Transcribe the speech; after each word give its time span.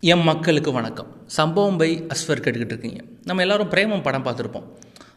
M 0.00 0.20
மக்களுக்கு 0.20 0.72
வணக்கம். 0.72 1.06
சம்பவம் 1.26 1.76
பை 1.76 2.02
அஸ்வர் 2.02 2.40
கேட்டுக்கிட்டு 2.42 2.72
இருக்கீங்க. 2.72 3.00
நம்ம 3.24 3.42
எல்லாரும் 3.42 3.70
பிரேமம் 3.70 4.02
படம் 4.02 4.24
பார்த்துருப்போம். 4.24 4.66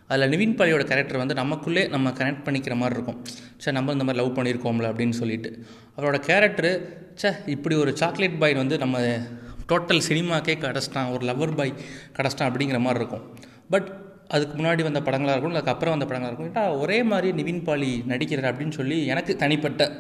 அதில் 0.07 0.29
நிவின் 0.29 0.59
பாலியோட 0.59 0.83
கேரக்டர் 0.83 1.17
வந்து 1.17 1.33
நமக்குள்ளே 1.33 1.87
நம்ம 1.87 2.09
கனெக்ட் 2.09 2.45
பண்ணிக்கிற 2.45 2.75
மாதிரி 2.75 2.99
இருக்கும். 2.99 3.25
சே 3.57 3.71
நம்ம 3.71 3.91
இந்த 3.91 4.03
மாதிரி 4.03 4.23
லவ் 4.23 4.37
பண்ணியிருக்கோம்ல 4.37 4.89
அப்படின்னு 4.91 5.09
சொல்லிட்டு. 5.09 5.65
அவரோட 5.97 6.17
கேரக்டரு 6.27 6.71
சே 7.15 7.29
இப்படி 7.45 7.75
ஒரு 7.75 7.97
சாக்லேட் 7.97 8.39
பாய் 8.39 8.53
வந்து 8.53 8.77
நம்ம 8.77 8.99
டோட்டல் 9.69 10.01
சினிமாக்கே 10.09 10.57
கிடச்சிட்டான் 10.63 11.11
ஒரு 11.11 11.25
லவ்வர் 11.25 11.55
பாய் 11.55 11.73
கிடச்சிட்டான் 12.17 12.49
அப்படிங்கிற 12.51 12.79
மாதிரி 12.79 12.99
இருக்கும். 13.03 13.37
பட் 13.69 13.93
அதுக்கு 14.27 14.63
முன்னாடி 14.63 14.83
வந்த 14.83 14.99
படங்களாக 14.99 15.31
இருக்கும் 15.31 15.53
அதுக்கப்புறம் 15.53 15.97
வந்த 15.97 16.13
படங்களாக 16.13 16.25
இருக்கும் 16.25 16.51
கேட்டால் 16.51 16.71
ஒரே 16.71 17.03
மாதிரி 17.03 17.43
நிவின் 17.43 17.63
பாலி 17.63 18.03
நடிக்கிறார் 18.07 18.53
அப்படின்னு 18.53 18.71
சொல்லி 18.71 19.05
எனக்கு 19.05 19.35
தனிப்பட்ட 19.35 19.91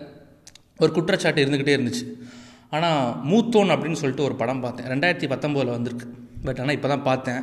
ஒரு 0.77 0.91
குற்றச்சாட்டு 0.91 1.45
இருந்துக்கிட்டே 1.45 1.77
இருந்துச்சு. 1.79 2.05
ஆனால் 2.75 3.01
மூத்தோன் 3.29 3.73
அப்படின்னு 3.75 3.99
சொல்லிட்டு 4.01 4.27
ஒரு 4.27 4.35
படம் 4.41 4.63
பார்த்தேன். 4.65 4.87
ரெண்டாயிரத்தி 4.93 5.27
பத்தொம்போதில் 5.33 5.75
வந்திருக்கு. 5.77 6.07
பட் 6.45 6.59
ஆனால் 6.61 6.75
இப்போ 6.77 6.89
தான் 6.93 7.07
பார்த்தேன். 7.09 7.41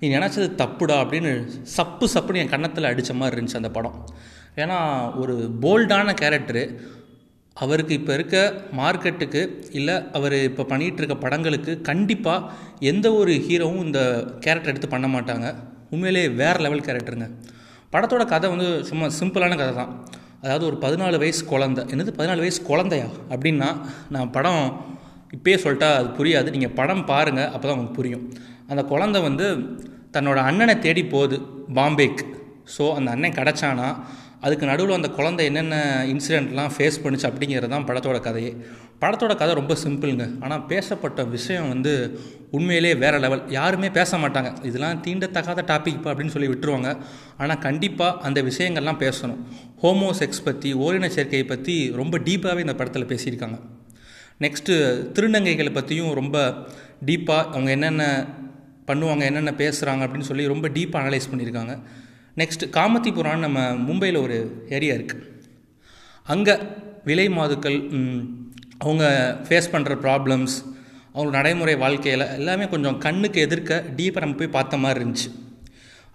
நீ 0.00 0.06
நினச்சது 0.16 0.48
தப்புடா 0.62 0.96
அப்படின்னு 1.02 1.30
சப்பு 1.76 2.06
சப்புன்னு 2.14 2.40
என் 2.42 2.52
கன்னத்தில் 2.54 2.90
அடித்த 2.90 3.14
மாதிரி 3.20 3.36
இருந்துச்சு 3.36 3.60
அந்த 3.60 3.70
படம். 3.76 3.96
ஏன்னா 4.62 4.78
ஒரு 5.20 5.34
போல்டான 5.62 6.14
கேரக்டரு 6.22 6.64
அவருக்கு 7.56 7.92
இப்போ 7.98 8.12
இருக்க 8.18 8.36
மார்க்கெட்டுக்கு 8.78 9.42
இல்லை 9.78 9.94
அவர் 10.18 10.36
இப்போ 10.48 10.62
பண்ணிகிட்டு 10.72 11.00
இருக்க 11.02 11.16
படங்களுக்கு 11.24 11.72
கண்டிப்பாக 11.88 12.48
எந்த 12.90 13.06
ஒரு 13.20 13.32
ஹீரோவும் 13.46 13.84
இந்த 13.86 14.00
கேரக்டர் 14.44 14.72
எடுத்து 14.72 14.90
பண்ண 14.94 15.08
மாட்டாங்க. 15.14 15.48
உண்மையிலே 15.94 16.24
வேறு 16.40 16.62
லெவல் 16.66 16.86
கேரக்டருங்க 16.88 17.28
படத்தோட 17.92 18.24
கதை 18.34 18.46
வந்து 18.54 18.68
சும்மா 18.90 19.06
சிம்பிளான 19.20 19.56
கதை 19.60 19.72
தான் 19.80 19.92
அதாவது 20.44 20.64
ஒரு 20.70 20.76
பதினாலு 20.84 21.18
வயசு 21.22 21.42
குழந்த. 21.52 21.80
என்னது 21.92 22.12
பதினாலு 22.18 22.42
வயசு 22.44 22.60
குழந்தையா? 22.70 23.06
அப்படின்னா 23.34 23.68
நான் 24.14 24.32
படம் 24.36 24.64
இப்பயே 25.36 25.56
சொல்லிட்டா 25.64 25.88
அது 26.00 26.08
புரியாது. 26.18 26.48
நீங்கள் 26.54 26.74
படம் 26.80 27.04
பாருங்கள் 27.12 27.50
அப்போ 27.54 27.64
தான் 27.66 27.76
உங்களுக்கு 27.76 27.98
புரியும். 28.00 28.24
அந்த 28.70 28.82
குழந்த 28.92 29.18
வந்து 29.28 29.46
தன்னோட 30.16 30.38
அண்ணனை 30.48 30.74
தேடி 30.86 31.02
போகுது 31.14 31.36
பாம்பேக்கு. 31.78 32.26
ஸோ 32.74 32.84
அந்த 32.98 33.08
அண்ணன் 33.14 33.38
கிடச்சானா 33.38 33.88
அதுக்கு 34.44 34.64
நடுவில் 34.70 34.96
அந்த 34.96 35.10
குழந்தை 35.18 35.42
என்னென்ன 35.50 35.76
இன்சிடெண்ட்லாம் 36.12 36.72
ஃபேஸ் 36.74 36.98
பண்ணுச்சு 37.02 37.26
அப்படிங்கிறது 37.28 37.72
தான் 37.74 37.86
படத்தோட 37.88 38.18
கதையே. 38.26 38.50
படத்தோட 39.02 39.32
கதை 39.40 39.52
ரொம்ப 39.60 39.74
சிம்பிளுங்க 39.84 40.24
ஆனால் 40.44 40.62
பேசப்பட்ட 40.70 41.20
விஷயம் 41.36 41.68
வந்து 41.72 41.92
உண்மையிலே 42.56 42.90
வேறு 43.02 43.18
லெவல் 43.24 43.42
யாருமே 43.56 43.88
பேச 43.98 44.18
மாட்டாங்க. 44.24 44.50
இதெல்லாம் 44.68 45.00
தீண்டத்தகாத 45.06 45.64
டாபிக் 45.70 45.96
இப்போ 45.98 46.10
அப்படின்னு 46.12 46.34
சொல்லி 46.36 46.50
விட்டுருவாங்க. 46.52 46.90
ஆனால் 47.42 47.62
கண்டிப்பாக 47.66 48.20
அந்த 48.28 48.42
விஷயங்கள்லாம் 48.50 49.00
பேசணும். 49.04 49.40
ஹோமோ 49.82 50.10
செக்ஸ் 50.20 50.44
பற்றி 50.48 50.72
ஓரின 50.84 51.10
சேர்க்கையை 51.16 51.46
பற்றி 51.54 51.76
ரொம்ப 52.00 52.18
டீப்பாகவே 52.28 52.64
இந்த 52.66 52.76
படத்தில் 52.80 53.10
பேசியிருக்காங்க. 53.12 53.58
நெக்ஸ்ட்டு 54.44 54.74
திருநங்கைகளை 55.16 55.72
பற்றியும் 55.74 56.14
ரொம்ப 56.20 56.38
டீப்பாக 57.08 57.50
அவங்க 57.54 57.70
என்னென்ன 57.78 58.04
பண்ணுவாங்க 58.88 59.22
என்னென்ன 59.30 59.52
பேசுகிறாங்க 59.60 60.02
அப்படின்னு 60.06 60.30
சொல்லி 60.30 60.46
ரொம்ப 60.52 60.68
டீப்பாக 60.76 61.02
அனலைஸ் 61.02 61.30
பண்ணியிருக்காங்க. 61.32 61.74
நெக்ஸ்ட் 62.40 62.64
காமத்திபுரான்னு 62.76 63.44
நம்ம 63.46 63.60
மும்பையில் 63.88 64.18
ஒரு 64.24 64.36
ஏரியா 64.76 64.94
இருக்குது 64.98 65.26
அங்கே 66.26 66.54
விலை 67.08 67.26
மாதுக்கள் 67.36 67.78
அவங்க 68.84 69.04
ஃபேஸ் 69.46 69.72
பண்ணுற 69.74 69.94
ப்ராப்ளம்ஸ் 70.04 70.54
அவங்க 71.14 71.30
நடைமுறை 71.38 71.74
வாழ்க்கையில் 71.84 72.24
எல்லாமே 72.38 72.66
கொஞ்சம் 72.74 72.96
கண்ணுக்கு 73.04 73.40
எதிர்க்க 73.46 73.82
டீப்பாக 73.98 74.22
நம்ம 74.24 74.38
போய் 74.40 74.54
பார்த்த 74.56 74.80
மாதிரி 74.84 75.00
இருந்துச்சு. 75.00 75.28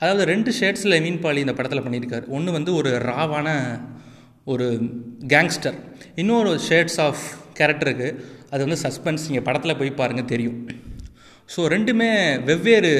அதாவது 0.02 0.24
ரெண்டு 0.32 0.50
ஷேட்ஸில் 0.60 1.02
மீன் 1.06 1.22
பாலி 1.24 1.40
இந்த 1.46 1.54
படத்தில் 1.56 1.86
பண்ணியிருக்காரு. 1.86 2.26
ஒன்று 2.38 2.58
வந்து 2.58 2.72
ஒரு 2.80 2.92
ராவான 3.10 3.48
ஒரு 4.52 4.68
கேங்ஸ்டர் 5.34 5.78
இன்னொரு 6.22 6.52
ஷேட்ஸ் 6.68 7.00
ஆஃப் 7.06 7.24
கேரக்டருக்கு 7.60 8.08
அது 8.52 8.62
வந்து 8.66 8.82
சஸ்பென்ஸ் 8.86 9.26
நீங்கள் 9.30 9.48
படத்தில் 9.48 9.80
போய் 9.82 10.00
பாருங்கள் 10.02 10.32
தெரியும். 10.34 10.58
ஸோ 11.54 11.62
ரெண்டுமே 11.76 12.10
வெவ்வேறு 12.50 12.94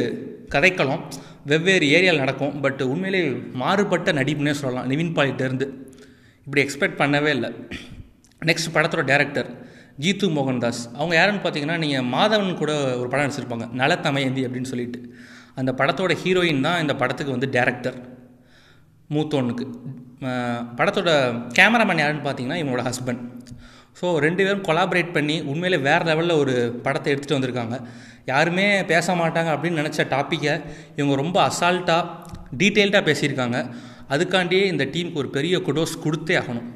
கதைக்களம். 0.56 1.04
வெவ்வேறு 1.52 1.86
ஏரியாவில் 1.96 2.24
நடக்கும் 2.24 2.56
பட் 2.64 2.82
உண்மையிலே 2.92 3.22
மாறுபட்ட 3.62 4.12
நடிப்புனே 4.20 4.54
சொல்லலாம். 4.62 4.88
நிவின் 4.92 5.16
பாலிட்டேருந்து 5.18 5.68
இப்படி 6.46 6.62
எக்ஸ்பெக்ட் 6.66 7.00
பண்ணவே 7.02 7.32
இல்லை. 7.38 7.50
நெக்ஸ்ட் 8.50 8.74
படத்தோட 8.76 9.04
டேரக்டர் 9.12 9.50
ஜீத்து 10.04 10.28
மோகன்தாஸ். 10.36 10.82
அவங்க 11.00 11.14
யாருன்னு 11.20 11.44
பார்த்தீங்கன்னா 11.46 11.78
நீங்கள் 11.84 12.08
மாதவன் 12.16 12.60
கூட 12.62 12.74
ஒரு 13.00 13.08
படம் 13.12 13.26
நடிச்சிருப்பாங்க 13.26 13.66
நலத்தமையந்தி 13.82 14.44
அப்படின்னு 14.48 14.72
சொல்லிட்டு. 14.74 15.00
அந்த 15.60 15.72
படத்தோட 15.80 16.14
ஹீரோயின் 16.24 16.66
தான் 16.68 16.82
இந்த 16.84 16.94
படத்துக்கு 17.02 17.36
வந்து 17.36 17.50
டேரக்டர் 17.58 17.98
மூத்தோனுக்கு. 19.16 19.66
படத்தோட 20.80 21.10
கேமராமேன் 21.58 22.02
யாருன்னு 22.04 22.26
பார்த்தீங்கன்னா 22.28 22.62
இவனோட 22.64 22.84
ஹஸ்பண்ட் 22.90 23.24
ஸோ 24.00 24.08
ரெண்டு 24.26 24.42
பேரும் 24.46 24.66
கொலாபரேட் 24.68 25.16
பண்ணி 25.16 25.36
உண்மையிலே 25.52 25.78
வேறு 25.88 26.08
லெவலில் 26.10 26.40
ஒரு 26.42 26.54
படத்தை 26.86 27.10
எடுத்துகிட்டு 27.14 27.38
வந்திருக்காங்க. 27.38 27.78
யாருமே 28.32 28.66
பேச 28.92 29.16
மாட்டாங்க 29.22 29.50
அப்படின்னு 29.56 29.82
நினச்ச 29.82 30.06
டாப்பிக்கை 30.16 30.54
இவங்க 30.98 31.16
ரொம்ப 31.24 31.38
அசால்ட்டாக 31.50 32.04
டீட்டெயில்டாக 32.62 33.04
பேசியிருக்காங்க. 33.10 33.58
அதுக்காண்டியே 34.14 34.64
இந்த 34.74 34.84
டீமுக்கு 34.94 35.22
ஒரு 35.24 35.32
பெரிய 35.38 35.56
குடோஸ் 35.68 35.96
கொடுத்தே 36.06 36.36
ஆகணும். 36.42 36.70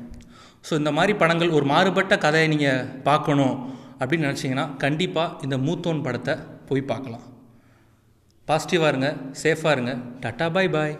ஸோ 0.67 0.73
இந்த 0.81 0.91
மாதிரி 0.97 1.13
படங்கள் 1.21 1.55
ஒரு 1.59 1.65
மாறுபட்ட 1.73 2.17
கதையை 2.25 2.49
நீங்கள் 2.53 2.83
பார்க்கணும் 3.07 3.55
அப்படின்னு 3.99 4.27
நினச்சிங்கன்னா 4.27 4.65
கண்டிப்பாக 4.83 5.35
இந்த 5.45 5.57
மூத்தோன் 5.67 6.05
படத்தை 6.07 6.35
போய் 6.69 6.89
பார்க்கலாம். 6.91 7.25
பாசிட்டிவாக 8.47 8.91
இருங்க 8.93 9.09
சேஃபாக 9.41 9.75
இருங்க. 9.75 9.93
டாட்டா 10.23 10.47
பாய் 10.55 10.73
பாய் 10.75 10.95